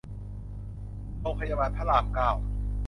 [1.19, 2.31] โรงพยาบาลพระรามเก้า